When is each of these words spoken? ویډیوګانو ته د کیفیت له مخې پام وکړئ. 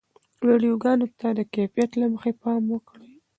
ویډیوګانو 0.47 1.07
ته 1.19 1.27
د 1.37 1.39
کیفیت 1.53 1.91
له 2.01 2.05
مخې 2.13 2.31
پام 2.41 2.63
وکړئ. 2.69 3.09